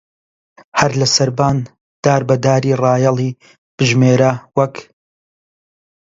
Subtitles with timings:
[0.79, 1.57] هەر لە سەربان
[2.03, 3.31] دار بە داری ڕایەڵی
[3.77, 4.75] بژمێرە وەک